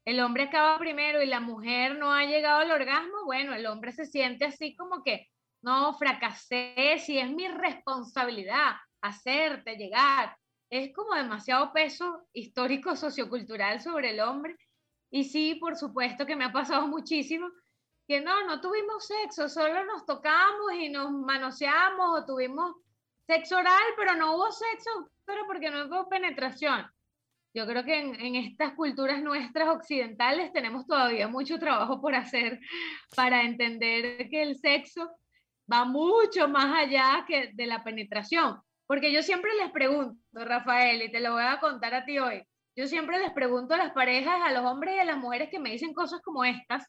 [0.08, 3.92] el hombre acaba primero y la mujer no ha llegado al orgasmo, bueno, el hombre
[3.92, 5.28] se siente así como que,
[5.62, 10.34] no, fracasé, si es mi responsabilidad hacerte llegar.
[10.70, 14.56] Es como demasiado peso histórico, sociocultural sobre el hombre.
[15.12, 17.50] Y sí, por supuesto que me ha pasado muchísimo,
[18.08, 22.78] que no, no tuvimos sexo, solo nos tocamos y nos manoseamos o tuvimos
[23.26, 26.90] sexo oral, pero no hubo sexo, pero porque no hubo penetración.
[27.54, 32.60] Yo creo que en, estas culturas nuestras occidentales tenemos todavía mucho trabajo por hacer
[33.16, 35.10] para entender que el sexo
[35.72, 38.62] va mucho más allá que de la penetración.
[38.86, 42.44] Porque yo siempre les pregunto, Rafael, y te lo voy a contar a ti hoy,
[42.78, 45.60] yo siempre les pregunto a las parejas, a los hombres y a las mujeres que
[45.60, 46.86] me dicen cosas como estas,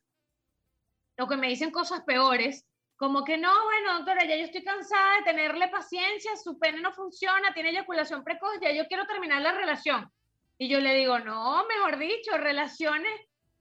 [1.18, 5.16] o que me dicen cosas peores, como que no, bueno, doctora, ya yo estoy cansada
[5.16, 9.52] de tenerle paciencia, su pene no funciona, tiene eyaculación precoz, ya yo quiero terminar la
[9.52, 10.12] relación.
[10.58, 13.12] Y yo le digo, no, mejor dicho, relaciones,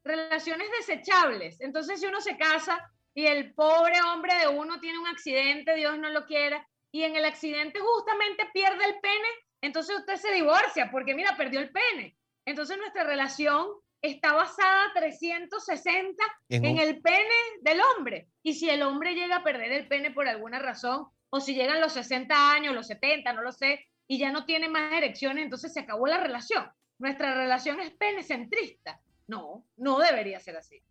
[0.03, 1.62] relaciones desechables.
[1.62, 5.97] Entonces, si uno se casa y el pobre hombre de uno tiene un accidente, Dios
[5.99, 9.27] no lo quiera, y en el accidente justamente pierde el pene,
[9.62, 12.17] entonces usted se divorcia porque, mira, perdió el pene.
[12.45, 13.67] Entonces, nuestra relación
[14.01, 18.29] está basada 360 en, el pene del hombre.
[18.41, 21.81] Y si el hombre llega a perder el pene por alguna razón, o si llegan
[21.81, 25.73] los 60 años, los 70, no lo sé, y ya no tiene más erecciones, entonces
[25.73, 26.65] se acabó la relación
[26.99, 28.99] nuestra relación es penecentrista.
[29.27, 30.81] No, no debería ser así.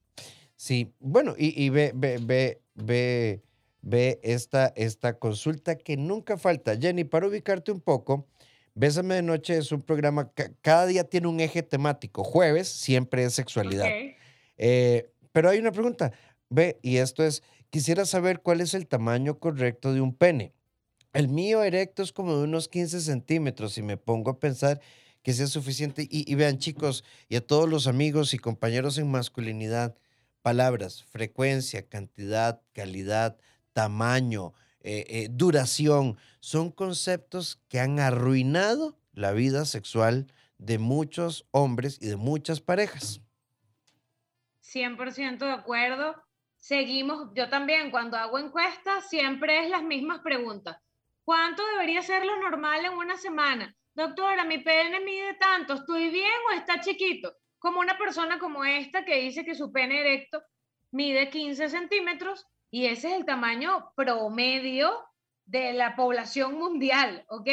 [0.57, 3.43] Sí, bueno, y, ve, ve, ve, ve,
[3.83, 6.77] ve esta, esta consulta que nunca falta.
[6.77, 8.27] Jenny, para ubicarte un poco,
[8.75, 12.25] Bésame de Noche es un programa, que cada día tiene un eje temático.
[12.25, 13.87] Jueves siempre es sexualidad.
[14.59, 16.13] Eh, pero hay una pregunta,
[16.49, 20.55] ve, y esto es, quisiera saber cuál es el tamaño correcto de un pene.
[21.13, 24.81] El mío erecto es como de unos 15 centímetros y me pongo a pensar
[25.27, 26.07] que sea suficiente.
[26.09, 29.99] Y, vean, chicos, y a todos los amigos y compañeros en masculinidad,
[30.41, 33.37] palabras, frecuencia, cantidad, calidad,
[33.73, 41.99] tamaño, eh, eh, duración, son conceptos que han arruinado la vida sexual de muchos hombres
[42.01, 43.21] y de muchas parejas.
[44.63, 46.15] 100% de acuerdo.
[46.55, 50.77] Seguimos, yo también cuando hago encuestas siempre es las mismas preguntas.
[51.25, 53.77] ¿Cuánto debería ser lo normal en una semana?
[53.97, 57.35] Doctora, mi pene mide tanto, ¿estoy bien o está chiquito?
[57.59, 60.43] Como una persona como esta que dice que su pene erecto
[60.91, 65.03] mide 15 centímetros y ese es el tamaño promedio
[65.47, 67.49] de la población mundial, ¿ok?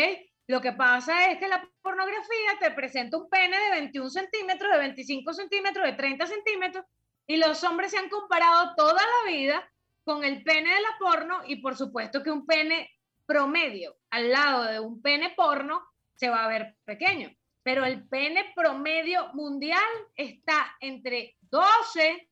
[0.47, 4.79] Lo que pasa es que la pornografía te presenta un pene de 21 centímetros, de
[4.79, 6.85] 25 centímetros, de 30 centímetros,
[7.25, 9.71] y los hombres se han comparado toda la vida
[10.03, 12.91] con el pene de la porno, y por supuesto que un pene
[13.25, 17.31] promedio al lado de un pene porno se va a ver pequeño,
[17.63, 19.83] pero el pene promedio mundial
[20.15, 22.29] está entre 12,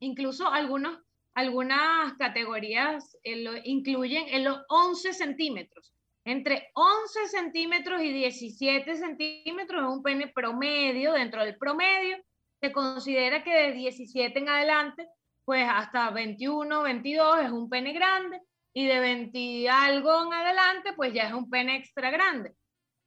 [0.00, 0.98] incluso algunos,
[1.34, 5.94] algunas categorías eh, lo incluyen en los 11 centímetros.
[6.24, 11.14] Entre 11 centímetros y 17 centímetros es un pene promedio.
[11.14, 12.18] Dentro del promedio
[12.60, 15.08] se considera que de 17 en adelante,
[15.44, 18.40] pues hasta 21, 22 es un pene grande
[18.74, 22.54] y de 20 algo en adelante, pues ya es un pene extra grande.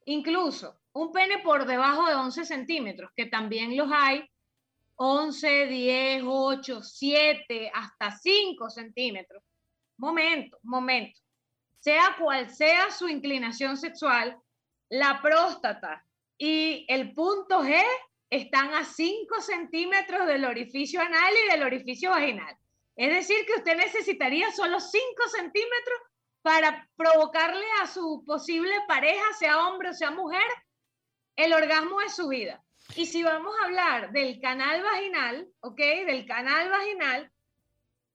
[0.06, 4.28] Incluso un pene por debajo de 11 centímetros, que también los hay,
[4.96, 9.42] 11, 10, 8, 7, hasta 5 centímetros.
[9.96, 11.24] Momento, momento
[11.84, 14.40] sea cual sea su inclinación sexual,
[14.88, 16.02] la próstata
[16.38, 17.78] y el punto G
[18.30, 22.56] están a 5 centímetros del orificio anal y del orificio vaginal.
[22.96, 25.98] Es decir, que usted necesitaría solo 5 centímetros
[26.44, 30.44] para provocarle a su posible pareja, sea hombre o sea mujer,
[31.36, 32.62] el orgasmo de su vida.
[32.96, 35.78] Y si vamos a hablar del canal vaginal, ¿ok?
[36.06, 37.32] Del canal vaginal,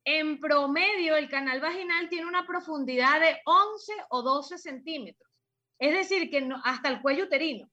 [0.06, 5.28] en promedio, el canal vaginal tiene una profundidad de 11 o 12 centímetros.
[5.80, 7.68] Es decir, que hasta el cuello uterino.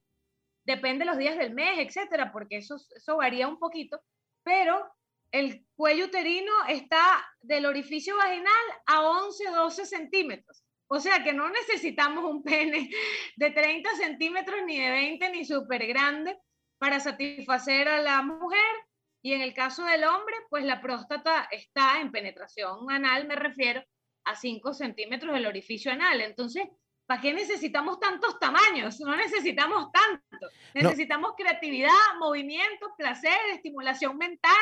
[0.64, 4.00] Depende de los días del mes, etcétera, porque eso, eso varía un poquito.
[4.42, 4.90] Pero
[5.32, 10.64] el cuello uterino está del orificio vaginal a 11 o 12 centímetros.
[10.88, 12.90] O sea que no necesitamos un pene
[13.36, 16.38] de 30 centímetros, ni de 20, ni súper grande
[16.78, 18.86] para satisfacer a la mujer
[19.26, 23.82] y en el caso del hombre, pues la próstata está en penetración anal, me refiero
[24.24, 26.20] a 5 centímetros del orificio anal.
[26.20, 26.68] Entonces,
[27.06, 29.00] ¿para qué necesitamos tantos tamaños?
[29.00, 30.46] No necesitamos tanto.
[30.74, 34.52] Necesitamos creatividad, movimiento, placer, estimulación mental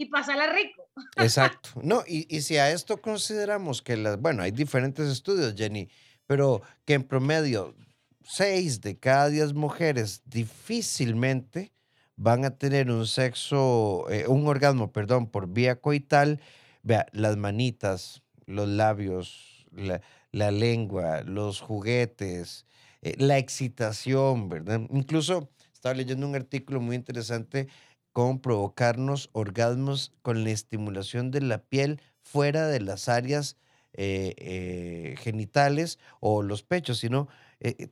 [0.00, 0.88] y pasarla rico.
[1.18, 1.72] Exacto.
[1.82, 5.90] No, y, y si a esto consideramos que las, bueno, hay diferentes estudios, Jenny,
[6.26, 7.74] pero que en promedio
[8.24, 11.74] 6 de cada 10 mujeres difícilmente
[12.16, 16.40] van a tener un sexo, eh, un orgasmo, perdón, por vía coital,
[16.82, 19.66] vea, las manitas, los labios,
[20.32, 22.64] la, lengua, los juguetes,
[23.02, 24.80] eh, la excitación, ¿verdad?
[24.90, 27.68] Incluso estaba leyendo un artículo muy interesante
[28.12, 33.56] cómo provocarnos orgasmos con la estimulación de la piel fuera de las áreas
[33.92, 37.28] eh, genitales o los pechos, sino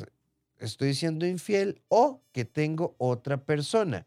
[0.60, 4.06] estoy siendo infiel o que tengo otra persona?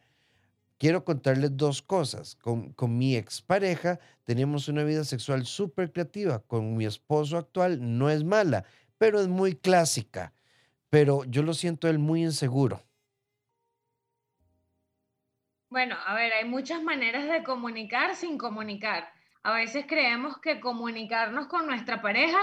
[0.78, 2.36] Quiero contarles dos cosas.
[2.36, 6.40] Con, con mi expareja tenemos una vida sexual súper creativa.
[6.40, 8.66] Con mi esposo actual no es mala,
[8.98, 10.34] pero es muy clásica.
[10.90, 12.84] Pero yo lo siento él muy inseguro.
[15.70, 19.12] Bueno, a ver, hay muchas maneras de comunicar sin comunicar.
[19.42, 22.38] A veces creemos que comunicarnos con nuestra pareja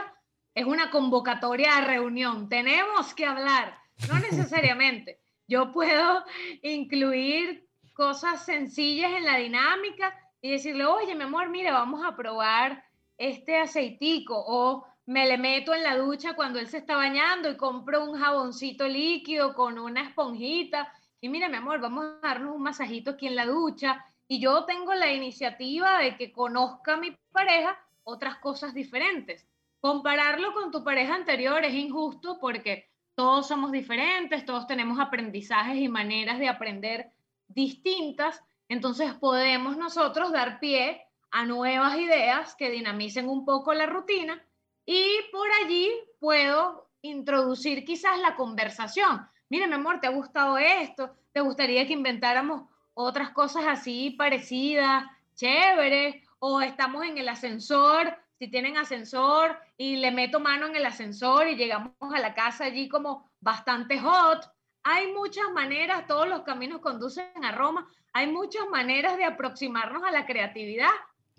[0.54, 2.48] es una convocatoria a reunión.
[2.48, 3.78] Tenemos que hablar.
[4.08, 5.20] No necesariamente.
[5.46, 6.24] Yo puedo
[6.62, 12.84] incluir cosas sencillas en la dinámica y decirle, oye, mi amor, mira, vamos a probar
[13.18, 17.56] este aceitico o me le meto en la ducha cuando él se está bañando y
[17.56, 22.62] compro un jaboncito líquido con una esponjita y mira, mi amor, vamos a darnos un
[22.62, 24.04] masajito aquí en la ducha.
[24.26, 29.46] Y yo tengo la iniciativa de que conozca a mi pareja otras cosas diferentes.
[29.80, 32.89] Compararlo con tu pareja anterior es injusto porque
[33.20, 37.10] todos somos diferentes, todos tenemos aprendizajes y maneras de aprender
[37.48, 44.42] distintas, entonces podemos nosotros dar pie a nuevas ideas que dinamicen un poco la rutina
[44.86, 49.28] y por allí puedo introducir quizás la conversación.
[49.50, 51.14] Mire, mi amor, ¿te ha gustado esto?
[51.34, 55.04] ¿Te gustaría que inventáramos otras cosas así parecidas,
[55.34, 56.26] chéveres?
[56.38, 61.46] O estamos en el ascensor, si tienen ascensor, y le meto mano en el ascensor
[61.46, 64.50] y llegamos a la casa allí como bastante hot.
[64.82, 70.10] Hay muchas maneras, todos los caminos conducen a Roma, hay muchas maneras de aproximarnos a
[70.10, 70.88] la creatividad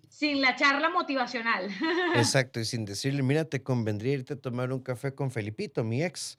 [0.10, 1.70] sin la charla motivacional.
[2.16, 6.04] Exacto, y sin decirle, mira, te convendría irte a tomar un café con Felipito, mi
[6.04, 6.38] ex.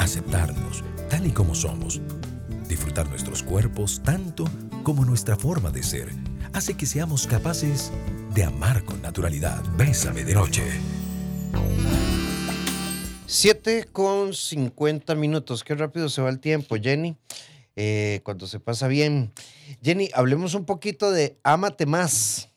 [0.00, 2.00] Aceptarnos tal y como somos.
[2.66, 4.44] Disfrutar nuestros cuerpos tanto
[4.82, 6.08] como nuestra forma de ser
[6.52, 7.92] hace que seamos capaces
[8.36, 9.64] de amar con naturalidad.
[9.78, 10.62] Bésame de noche.
[13.24, 15.64] 7 con 50 minutos.
[15.64, 17.16] Qué rápido se va el tiempo, Jenny.
[17.76, 19.32] Eh, cuando se pasa bien.
[19.82, 22.52] Jenny, hablemos un poquito de Ámate más.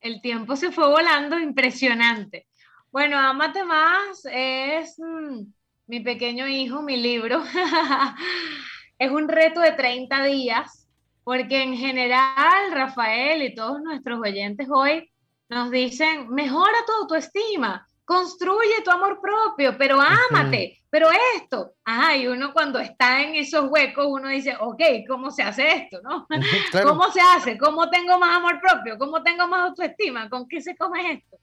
[0.00, 2.48] El tiempo se fue volando impresionante.
[2.90, 5.44] Bueno, Ámate más es mm,
[5.86, 7.40] mi pequeño hijo, mi libro.
[8.98, 10.87] es un reto de 30 días,
[11.28, 15.12] porque en general Rafael y todos nuestros oyentes hoy
[15.50, 22.28] nos dicen, mejora tu autoestima, construye tu amor propio, pero ámate, pero esto, ajá, y
[22.28, 26.26] uno cuando está en esos huecos, uno dice, ok, ¿cómo se hace esto, no?
[26.82, 27.58] ¿Cómo se hace?
[27.58, 28.96] ¿Cómo tengo más amor propio?
[28.96, 30.30] ¿Cómo tengo más autoestima?
[30.30, 31.36] ¿Con qué se come esto?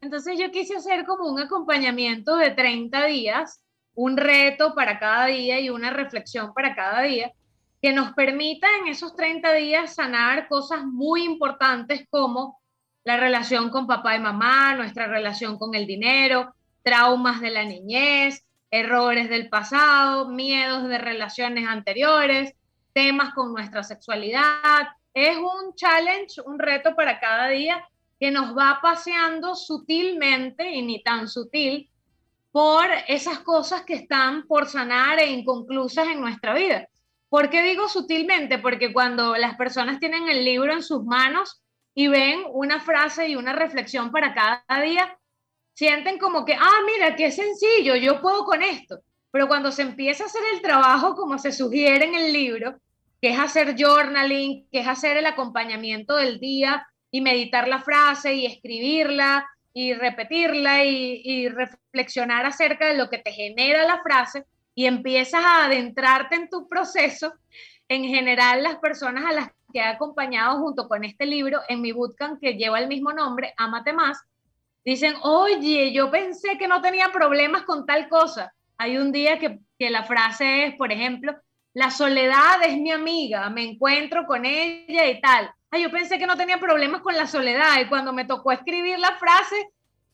[0.00, 3.60] Entonces yo quise hacer como un acompañamiento de 30 días,
[3.92, 7.32] un reto para cada día y una reflexión para cada día,
[7.80, 12.60] que nos permita en esos 30 días sanar cosas muy importantes como
[13.04, 18.44] la relación con papá y mamá, nuestra relación con el dinero, traumas de la niñez,
[18.70, 22.54] errores del pasado, miedos de relaciones anteriores,
[22.92, 24.88] temas con nuestra sexualidad.
[25.14, 27.82] Es un challenge, un reto para cada día
[28.18, 31.90] que nos va paseando sutilmente y ni tan sutil
[32.52, 36.89] por esas cosas que están por sanar e inconclusas en nuestra vida.
[37.30, 38.58] ¿Por qué digo sutilmente?
[38.58, 41.62] Porque cuando las personas tienen el libro en sus manos,
[41.94, 45.18] y ven una frase y una reflexión para cada día,
[45.74, 49.00] sienten como que, ah, mira, qué sencillo, yo puedo con esto.
[49.30, 52.76] Pero cuando se empieza a hacer el trabajo como se sugiere en el libro,
[53.20, 58.34] que es hacer journaling, que es hacer el acompañamiento del día y meditar la frase
[58.34, 64.44] y escribirla y repetirla y, y reflexionar acerca de lo que te genera la frase
[64.80, 67.34] y empiezas a adentrarte en tu proceso,
[67.86, 71.92] en general las personas a las que he acompañado junto con este libro en mi
[71.92, 74.24] bootcamp que lleva el mismo nombre, Amate Más,
[74.82, 78.54] dicen, oye, yo pensé que no tenía problemas con tal cosa.
[78.78, 81.36] Hay un día que, que la frase es, por ejemplo,
[81.74, 85.50] la soledad es mi amiga, me encuentro con ella y tal.
[85.70, 88.98] Ay, yo pensé que no tenía problemas con la soledad y cuando me tocó escribir
[88.98, 89.56] la frase,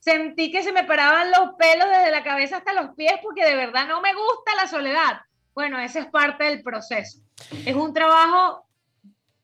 [0.06, 3.56] sentí que se me paraban los pelos desde la cabeza hasta los pies porque de
[3.56, 5.20] verdad no me gusta la soledad.
[5.52, 7.18] Bueno, ese es parte del proceso.
[7.66, 8.68] Es un trabajo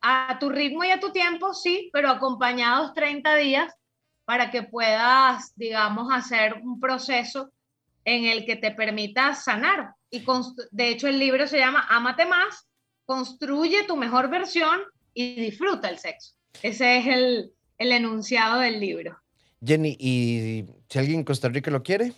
[0.00, 3.74] a tu ritmo y a tu tiempo, sí, pero acompañados 30 días
[4.24, 7.50] para que puedas, digamos, hacer un proceso
[8.04, 9.96] en el que te permita sanar.
[10.10, 10.24] Y
[10.70, 12.68] de hecho el libro se llama Amate más,
[13.04, 14.80] construye tu mejor versión
[15.12, 16.36] y disfruta el sexo.
[16.62, 19.21] Ese es el, el enunciado del libro.
[19.64, 22.12] Jenny, ¿y si alguien en Costa Rica lo quiere?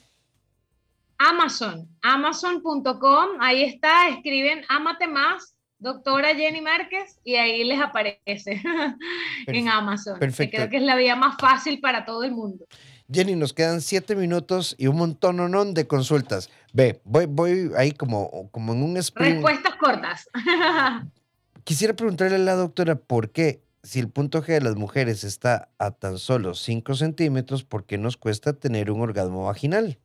[1.19, 8.19] Amazon, amazon.com, ahí está, escriben Amate más doctora Jenny Márquez y ahí les aparece
[9.47, 10.19] en Amazon.
[10.19, 10.57] Perfecto.
[10.57, 12.67] Creo que es la vía más fácil para todo el mundo.
[13.13, 16.51] Jenny, nos quedan siete minutos y un montón de consultas.
[16.73, 19.35] Ve, voy, voy ahí como, como en un sprint.
[19.35, 20.29] Respuestas cortas.
[21.65, 25.69] Quisiera preguntarle a la doctora por qué, si el punto G de las mujeres está
[25.79, 29.99] a tan solo 5 centímetros, ¿por qué nos cuesta tener un orgasmo vaginal?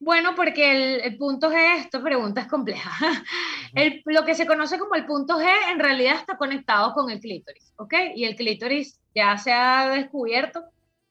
[0.00, 2.90] Bueno, porque el, punto G, esta pregunta es compleja.
[4.06, 7.72] lo que se conoce como el punto G en realidad está conectado con el clítoris,
[7.76, 7.94] ¿ok?
[8.16, 10.64] Y el clítoris ya se ha descubierto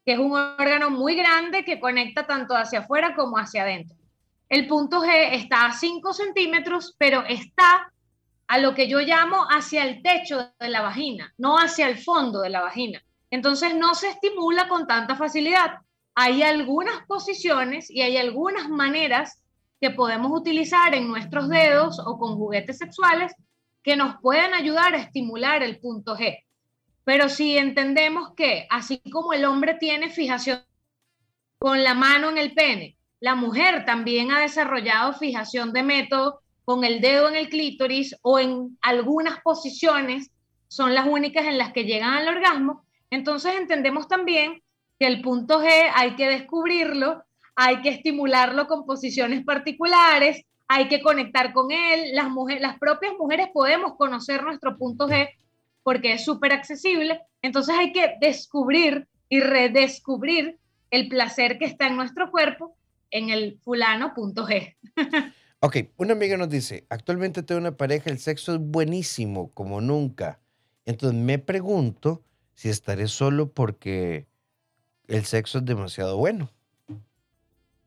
[0.06, 3.96] que es un órgano muy grande que conecta tanto hacia afuera como hacia adentro.
[4.50, 7.94] El punto G está a 5 centímetros, pero está
[8.50, 12.42] a lo que yo llamo hacia el techo de la vagina, no hacia el fondo
[12.42, 13.02] de la vagina.
[13.32, 15.80] Entonces no se estimula con tanta facilidad
[16.22, 19.42] hay algunas posiciones y hay algunas maneras
[19.80, 23.34] que podemos utilizar en nuestros dedos o con juguetes sexuales
[23.82, 26.44] que nos pueden ayudar a estimular el punto G.
[27.06, 30.62] Pero si entendemos que así como el hombre tiene fijación
[31.58, 36.84] con la mano en el pene, la mujer también ha desarrollado fijación de método con
[36.84, 40.30] el dedo en el clítoris o en algunas posiciones
[40.68, 44.62] son las únicas en las que llegan al orgasmo, entonces entendemos también
[45.00, 47.24] que el punto G hay que descubrirlo,
[47.56, 52.12] hay que estimularlo con posiciones particulares, hay que conectar con él.
[52.14, 55.28] Las, mujeres, las propias mujeres podemos conocer nuestro punto G
[55.82, 57.20] porque es súper accesible.
[57.42, 60.60] Entonces hay que descubrir y redescubrir
[60.92, 62.76] el placer que está en nuestro cuerpo
[63.10, 64.76] en el fulano punto G.
[65.60, 70.40] ok, una amiga nos dice, actualmente tengo una pareja, el sexo es buenísimo como nunca.
[70.86, 74.28] Entonces me pregunto si estaré solo porque
[75.08, 76.52] el sexo es demasiado bueno.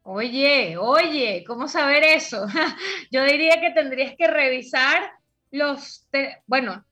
[0.04, 2.46] Oye, oye, ¿cómo saber eso?
[3.10, 5.12] yo diría que tendrías que revisar
[5.50, 6.08] los,
[6.46, 6.84] bueno,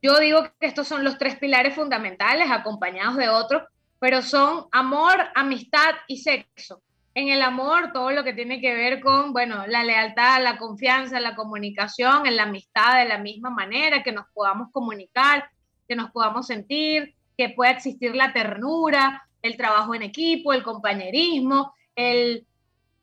[0.00, 3.62] yo digo que estos son los tres pilares fundamentales acompañados de otros,
[3.98, 6.82] pero son amor, amistad y sexo.
[7.14, 11.20] En el amor, todo lo que tiene que ver con, bueno, la lealtad, la confianza,
[11.20, 15.48] la comunicación, en la amistad de la misma manera, que nos podamos comunicar,
[15.86, 21.74] que nos podamos sentir, que pueda existir la ternura, el trabajo en equipo, el compañerismo,
[21.94, 22.46] el,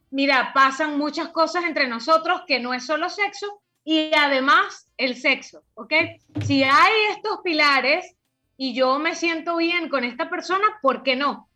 [0.09, 5.64] mira, pasan muchas cosas entre nosotros que no es solo sexo y además el sexo,
[5.74, 5.93] ¿ok?
[6.43, 8.16] Si hay estos pilares
[8.57, 11.49] y yo me siento bien con esta persona, ¿por qué no?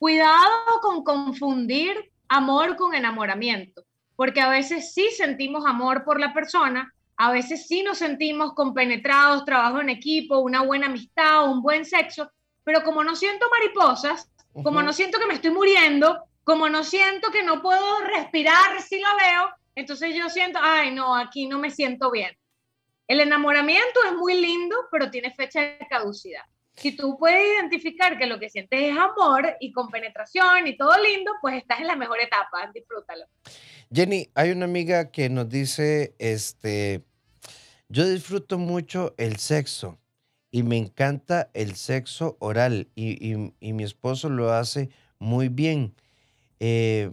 [0.00, 3.84] Cuidado con confundir amor con enamoramiento,
[4.16, 9.44] porque a veces sí sentimos amor por la persona, a veces sí nos sentimos compenetrados,
[9.44, 12.30] trabajo en equipo, una buena amistad, un buen sexo,
[12.64, 14.32] pero como no siento mariposas,
[14.62, 19.00] como no siento que me estoy muriendo, como no siento que no puedo respirar si
[19.00, 22.34] lo veo, entonces yo siento, ay, no, aquí no me siento bien.
[23.06, 26.44] El enamoramiento es muy lindo, pero tiene fecha de caducidad.
[26.80, 30.92] Si tú puedes identificar que lo que sientes es amor y con penetración y todo
[31.02, 33.26] lindo, pues estás en la mejor etapa, disfrútalo.
[33.92, 37.04] Jenny, hay una amiga que nos dice, este,
[37.90, 39.98] yo disfruto mucho el sexo
[40.50, 45.94] y me encanta el sexo oral y, mi esposo lo hace muy bien.
[46.60, 47.10] Eh,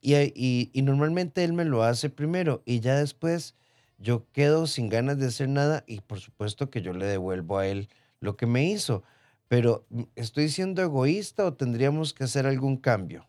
[0.00, 3.54] y, y, normalmente él me lo hace primero y ya después
[3.98, 7.66] yo quedo sin ganas de hacer nada y por supuesto que yo le devuelvo a
[7.66, 9.02] él lo que me hizo.
[9.48, 13.26] Pero mm, ¿estoy siendo egoísta o tendríamos que hacer algún cambio?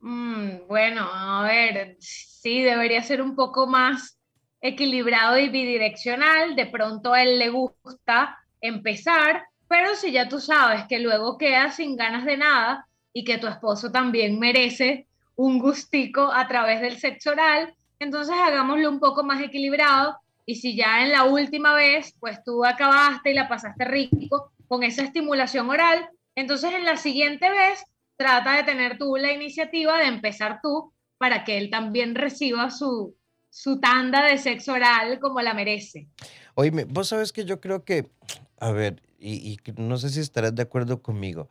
[0.00, 4.18] Mm, bueno, a ver, sí, debería ser un poco más
[4.60, 6.56] equilibrado y bidireccional.
[6.56, 11.76] De pronto a él le gusta empezar, pero si ya tú sabes que luego quedas
[11.76, 16.98] sin ganas de nada y que tu esposo también merece un gustico a través del
[16.98, 20.16] sexo oral, entonces hagámoslo un poco más equilibrado
[20.46, 24.82] y si ya en la última vez, pues tú acabaste y la pasaste rico con
[24.82, 27.84] esa estimulación oral, entonces en la siguiente vez
[28.16, 33.16] trata de tener tú la iniciativa de empezar tú para que él también reciba su,
[33.50, 36.08] su tanda de sexo oral como la merece.
[36.54, 38.10] Oye, vos sabes que yo creo que,
[38.58, 41.48] a ver, y, no sé si estarás de acuerdo conmigo,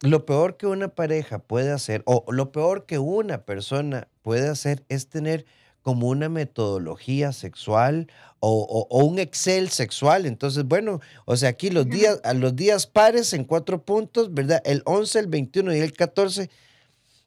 [0.00, 4.84] lo peor que una pareja puede hacer, o lo peor que una persona puede hacer
[4.88, 5.44] es tener
[5.84, 8.10] como una metodología sexual
[8.40, 10.24] o, un Excel sexual.
[10.24, 14.62] Entonces, bueno, o sea, aquí los días, a los días pares en cuatro puntos, ¿verdad?
[14.64, 16.50] El 11, el 21 y el 14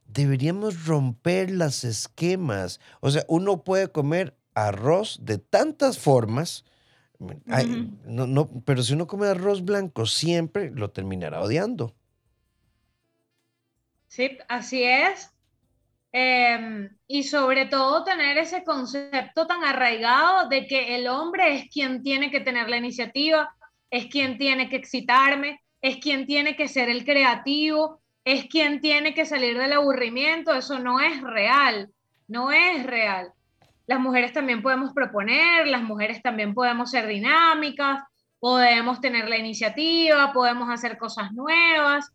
[0.08, 2.80] deberíamos romper las esquemas.
[2.99, 6.66] O sea, uno puede comer arroz de tantas formas,
[7.20, 11.93] no, no, pero si uno come arroz blanco siempre, lo terminará odiando.
[14.08, 15.32] Sí, así es.
[16.20, 22.01] Em, y sobre todo tener ese concepto tan arraigado de que el hombre es quien
[22.01, 23.53] tiene que tener la iniciativa,
[23.91, 29.13] es quien tiene que excitarme, es quien tiene que ser el creativo, es quien tiene
[29.13, 31.91] que salir del aburrimiento, eso no es real,
[32.28, 33.32] no es real.
[33.86, 38.01] Las mujeres también podemos proponer, las mujeres también podemos ser dinámicas,
[38.39, 42.11] podemos tener la iniciativa, podemos hacer cosas nuevas.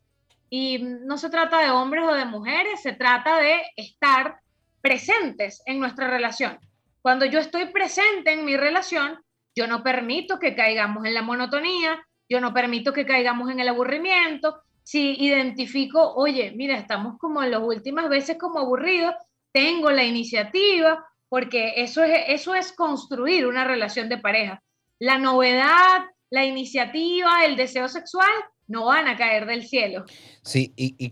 [0.54, 4.36] Y no se trata de hombres o de mujeres, se trata de estar
[4.82, 6.58] presentes en nuestra relación.
[7.00, 9.18] Cuando yo estoy presente en mi relación,
[9.56, 13.68] yo no permito que caigamos en la monotonía, yo no permito que caigamos en el
[13.68, 19.14] aburrimiento, si identifico, oye, mira, estamos como en las últimas veces como aburridos,
[19.52, 24.62] tengo la iniciativa, porque eso es, eso es construir una relación de pareja.
[24.98, 28.28] La novedad, la iniciativa, el deseo sexual
[28.72, 30.04] no van a caer del cielo.
[30.42, 31.10] Sí, y, y,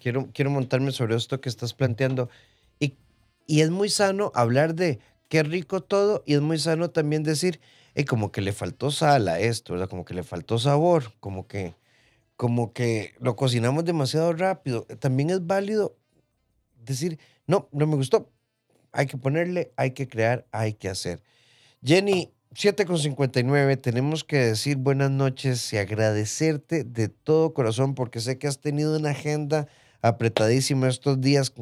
[0.00, 2.28] quiero, quiero montarme sobre esto que estás planteando.
[3.46, 7.60] Y es muy sano hablar de qué rico todo y es muy sano también decir,
[7.94, 9.88] eh, como que le faltó sal a esto, ¿verdad?
[9.88, 11.74] Como que le faltó sabor, como que,
[12.36, 14.84] como que lo cocinamos demasiado rápido.
[15.00, 15.96] También es válido
[16.76, 18.30] decir, no, no me gustó.
[18.92, 21.22] Hay que ponerle, hay que crear, hay que hacer.
[21.84, 28.46] Jenny, 7.59, tenemos que decir buenas noches y agradecerte de todo corazón porque sé que
[28.46, 29.68] has tenido una agenda
[30.02, 31.54] apretadísima estos días.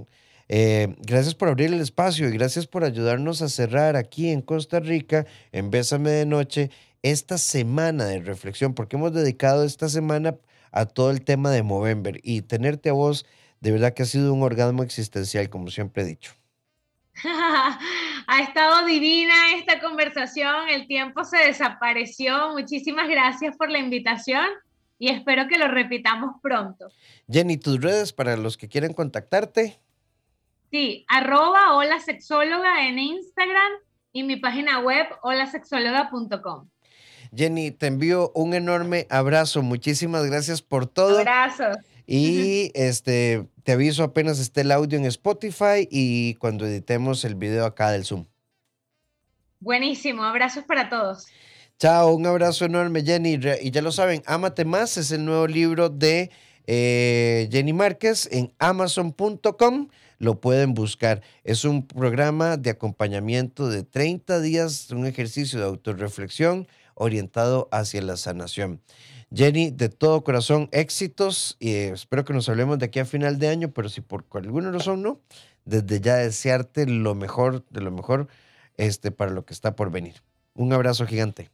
[0.48, 4.80] Eh, gracias por abrir el espacio y gracias por ayudarnos a cerrar aquí en Costa
[4.80, 6.70] Rica, en Bésame de Noche,
[7.02, 10.38] esta semana de reflexión, porque hemos dedicado esta semana
[10.72, 13.26] a todo el tema de Movember y tenerte a vos,
[13.60, 16.39] de verdad que ha sido un orgasmo existencial, como siempre he dicho.
[18.26, 22.50] ha estado divina esta conversación, el tiempo se desapareció.
[22.52, 24.46] Muchísimas gracias por la invitación
[24.98, 26.88] y espero que lo repitamos pronto.
[27.28, 29.80] Jenny, tus redes para los que quieren contactarte.
[30.70, 33.72] Sí, arroba hola sexóloga en Instagram
[34.12, 36.68] y mi página web holasexóloga.com.
[37.34, 39.62] Jenny, te envío un enorme abrazo.
[39.62, 41.18] Muchísimas gracias por todo.
[41.18, 41.76] Abrazos.
[42.12, 47.64] Y este, te aviso apenas esté el audio en Spotify y cuando editemos el video
[47.64, 48.26] acá del Zoom.
[49.60, 51.28] Buenísimo, abrazos para todos.
[51.78, 53.38] Chao, un abrazo enorme, Jenny.
[53.62, 56.32] Y ya lo saben, Amate Más es el nuevo libro de
[56.66, 59.86] eh, Jenny Márquez en amazon.com.
[60.18, 61.22] Lo pueden buscar.
[61.44, 68.16] Es un programa de acompañamiento de 30 días, un ejercicio de autorreflexión orientado hacia la
[68.16, 68.80] sanación.
[69.32, 73.48] Jenny, de todo corazón, éxitos y espero que nos hablemos de aquí a final de
[73.48, 75.20] año, pero si por alguna razón no,
[75.64, 78.26] desde ya desearte lo mejor de lo mejor
[78.76, 80.16] este, para lo que está por venir.
[80.54, 81.48] Un abrazo gigante.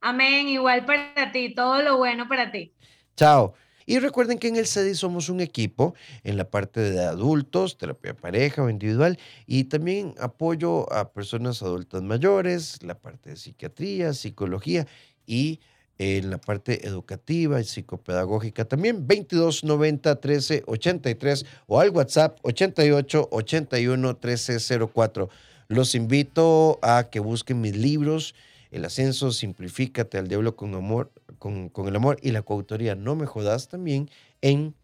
[0.00, 2.72] Amén, igual para ti, todo lo bueno para ti.
[3.16, 3.54] Chao.
[3.86, 8.14] Y recuerden que en el CEDI somos un equipo en la parte de adultos, terapia
[8.14, 14.86] pareja o individual, y también apoyo a personas adultas mayores, la parte de psiquiatría, psicología
[15.26, 15.60] y
[15.98, 23.28] en la parte educativa y psicopedagógica también 22 90 13 83 o al WhatsApp 88
[23.30, 24.58] 81 13
[24.92, 25.28] 04.
[25.68, 28.34] Los invito a que busquen mis libros
[28.70, 33.14] El ascenso, Simplifícate al diablo con amor, con, con el amor y la coautoría No
[33.14, 34.10] me jodas también
[34.42, 34.74] en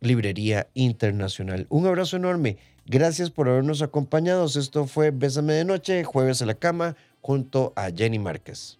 [0.00, 1.66] Librería Internacional.
[1.68, 2.58] Un abrazo enorme.
[2.84, 4.44] Gracias por habernos acompañado.
[4.46, 8.78] Esto fue Bésame de Noche, jueves a la cama, junto a Jenny Márquez.